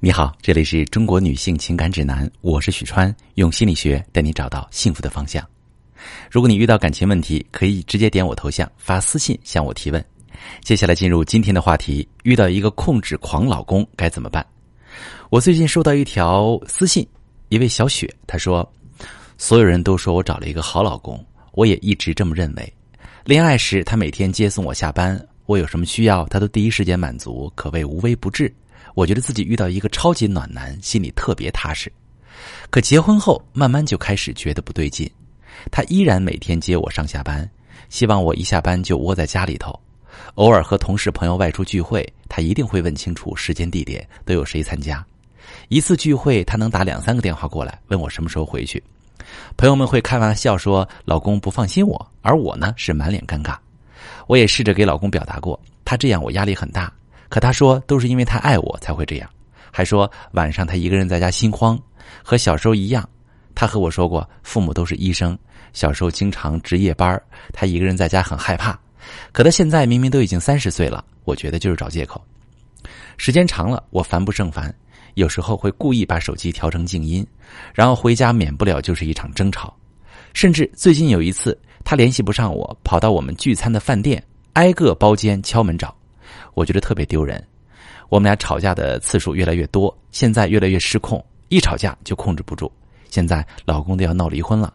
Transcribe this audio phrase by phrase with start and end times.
[0.00, 5.44] 你好，这里是中国女性情感指南，我是许川，用心理学带你找到幸福的方向。
[6.30, 10.02] 如果你遇到感情问题，可以直接点我头像发私信向我提问。
[10.62, 14.46] 接下来进入今天的话题：遇到一个控制狂老公该怎么办？
[15.30, 17.04] 我最近收到一条私信，
[17.48, 18.72] 一位小雪，她说
[19.36, 22.72] ：“所有人都说我找了一个好老公，我也一直这么认为。
[23.24, 28.54] 恋爱时，他每天接送我下班，我有什么需要，他都第一时间满足，可谓无微不至。”
[28.94, 31.90] 我觉得自己遇到一个超级暖男，心里特别踏实。
[32.70, 35.10] 可结婚后，慢慢就开始觉得不对劲。
[35.70, 37.48] 他依然每天接我上下班，
[37.88, 39.78] 希望我一下班就窝在家里头。
[40.34, 45.04] 偶尔和同事朋友外出聚会，他一定会问清楚时间地点，都有谁参加。
[45.68, 48.82] 一次聚会，他能打两三个电话过来，问我什么时候回去。
[49.56, 53.56] 朋友们会开玩笑说老公不放心我，而我呢是满脸尴尬。
[54.26, 56.92] 我也试着给老公表达过，他这样我压力很大。
[57.28, 59.28] 可他说都是因为他爱我才会这样，
[59.70, 61.78] 还说晚上他一个人在家心慌，
[62.22, 63.08] 和小时候一样。
[63.54, 65.36] 他和我说过，父母都是医生，
[65.72, 67.20] 小时候经常值夜班，
[67.52, 68.78] 他一个人在家很害怕。
[69.32, 72.24] 可他现在明明都已经三十岁了，我觉得就是找借口。
[73.16, 74.72] 时间长了，我烦不胜烦，
[75.14, 77.26] 有时候会故意把手机调成静音，
[77.74, 79.76] 然后回家免不了就是一场争吵。
[80.34, 85.92] 甚至最近有一次，他联系不上我，跑到我们聚餐的饭店，挨个包间敲门找。
[86.54, 87.42] 我觉得特别丢人，
[88.08, 92.70] 我们俩吵架的次数越来越多，现在越来越失控，一吵架就控制不住。
[93.10, 94.72] 现在老公都要闹离婚了，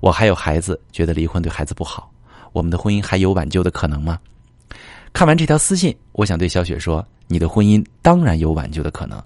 [0.00, 2.10] 我还有孩子，觉得离婚对孩子不好，
[2.52, 4.18] 我们的婚姻还有挽救的可能吗？
[5.12, 9.22] 看完这条私信，我想对小雪说：你的婚姻当然有挽救的可能。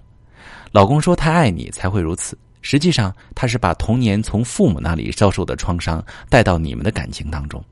[0.71, 7.63] 老公说太爱你才会如此，实际上他是把童年从父母那里遭受的创伤带到你们的感情当中。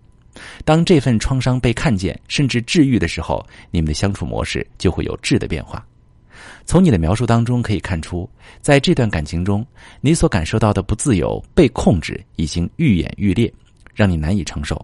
[0.63, 5.85] 当这份创伤被看见，甚至治愈的时候，你们的相处模式就会有质的变化。
[6.65, 8.29] 从你的描述当中可以看出，
[8.61, 9.65] 在这段感情中，
[10.01, 13.51] 你所感受到的不自由、被控制已经愈演愈烈，
[13.93, 14.83] 让你难以承受，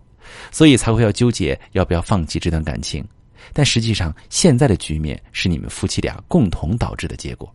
[0.51, 3.05] 所以才会要纠结要不要放弃这段感情。
[3.53, 7.53] 但实际上，现在的局面是你们夫妻俩共同导致的结果，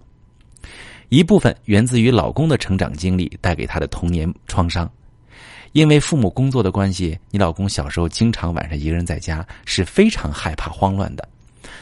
[1.09, 4.91] 一部分源自于老公的成长经历带给他的童年创伤。
[5.73, 11.29] 因为父母工作的关系，你老公小时候经常晚上一个人在家，是非常害怕、慌乱的。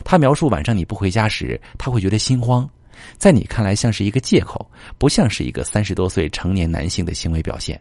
[0.05, 2.69] 他描述晚上你不回家时，他会觉得心慌，
[3.17, 7.81] 在你看来像是一个借口，不像是一个三十多岁成年男性的行为表现。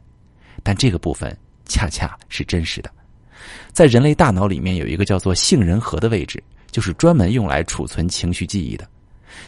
[0.64, 1.36] 但这个部分
[1.66, 2.90] 恰恰是真实的。
[3.74, 6.42] 在人类大脑里面有一个叫做杏仁核的位置，
[6.72, 8.88] 就是专门用来储存情绪记忆的。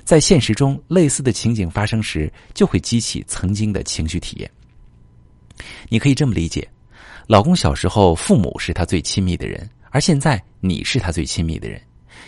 [0.04, 4.52] 在现实中，类似的情景发生时，就会激起曾经的情绪体验。
[5.90, 6.68] 你可以这么理解：
[7.28, 11.82] 老公小时候父母是他最亲密的人，而现在你是他最亲密的人。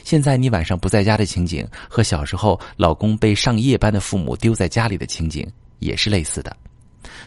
[0.03, 5.47] 现在你晚上不在家的情景，和小时候老公被上夜班的父母丢在家里的情景
[5.79, 6.55] 也是类似的。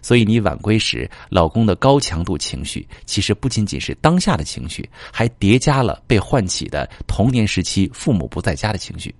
[0.02, 9.14] 所以你晚归时，老公的高强度情绪，其实不仅仅是当下的情绪，还叠加了被唤起的童年时期父母不在家的情绪，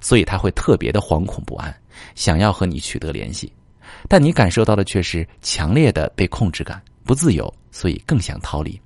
[0.00, 1.74] 所以他会特别的惶恐不安，
[2.14, 3.50] 想要和你取得联系。
[4.08, 8.80] 但你感受到的却是强烈的被控制感，不自由，所以更想逃离。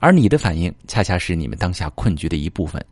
[0.00, 2.84] 而你的反应恰恰是你们当下困局的一部分。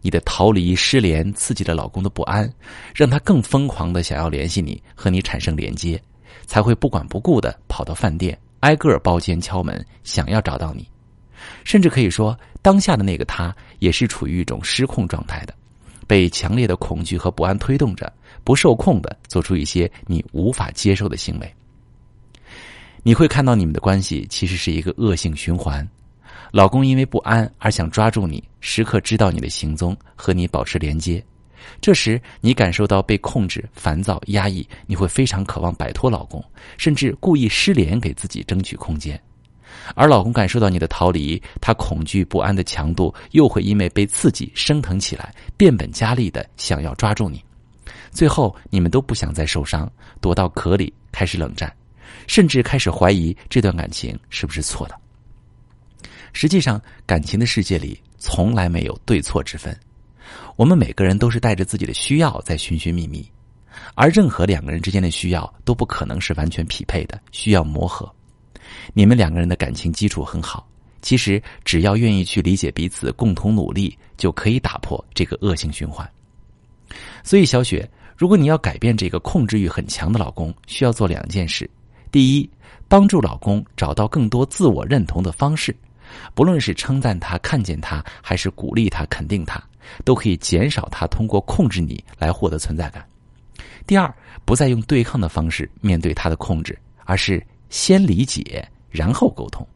[0.00, 2.50] 你的逃离、失联，刺激了老公的不安，
[2.94, 6.00] 让他更疯狂的想要联系你，和你产生连接，
[6.46, 10.88] 才会不管不顾的跑到饭店，挨个包间敲门，想要找到你。
[11.64, 15.54] 甚至可以说，当下的那个他也是处于一种失控状态的，
[16.06, 18.12] 被强烈的恐惧和不安推动着。
[18.42, 21.54] 不受控的做出一些你无法接受的行为，
[23.02, 25.86] 你会看到你们的关系其实是一个恶性循环。
[26.50, 31.24] 老公因为不安而想抓住你，时刻知道你的行踪，和你保持连接。
[31.80, 36.44] 这时你感受到被控制、烦躁、压抑，你会非常渴望摆脱老公，
[36.76, 39.18] 甚至故意失联给自己争取空间。
[39.94, 47.42] 而老公感受到你的逃离，他恐惧不安的强度又会因为被刺激升腾起来，变本加厉的想要抓住你。
[48.10, 49.90] 最后，你们都不想再受伤，
[50.20, 51.74] 躲到壳里开始冷战，
[52.26, 54.94] 甚至开始怀疑这段感情是不是错的。
[56.32, 59.76] 实际上，感情的世界里从来没有对错之分，
[60.56, 63.28] 我们每个人都是带着自己的需要在寻寻觅觅，
[63.94, 68.12] 而任何两个人之间的需要都不可能是完全匹配的，需要磨合。
[68.92, 70.68] 你们两个人的感情基础很好，
[71.02, 76.08] 其实只要愿意去理解彼此，共同努力，就可以打破这个恶性循环。
[77.22, 77.88] 所以，小雪。
[78.16, 81.68] 如果你要改变这个控制欲很强的老公，需要做两件事：
[82.12, 82.48] 第一，
[82.86, 85.74] 帮助老公找到更多自我认同的方式，
[86.32, 89.60] 不论是称赞他、看见他，还是鼓励他、肯定他，
[90.04, 93.04] 都可以减少他通过控制你来获得存在感。
[93.84, 97.44] 第二，不再用对抗的方式面对他的控制，而是
[97.74, 99.66] 先理解，然后沟通。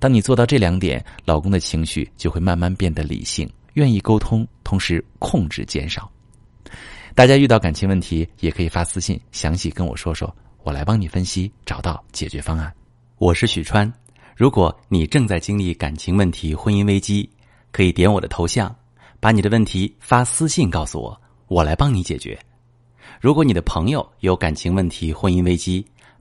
[0.00, 6.10] 当你做到这两点，老公的情绪就会慢慢变得理性，愿意沟通，同时控制减少。
[7.14, 12.72] 大家遇到感情问题，也可以发私信详细跟我说说，我来帮你分析，找到解决方案。
[13.18, 13.92] 我是许川，
[14.34, 17.28] 如果你正在经历感情问题、婚姻危机，
[17.72, 18.74] 可以点我的头像，
[19.20, 22.38] 把你的问题发私信告诉我，我来帮你解决。
[23.20, 25.86] 如果你的朋友有感情问题、婚姻危机，